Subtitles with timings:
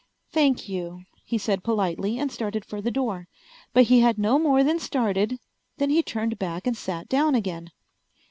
[0.31, 3.27] "Thank you," he said politely, and started for the door.
[3.71, 5.37] But he had no more than started
[5.77, 7.69] than he turned back and sat down again.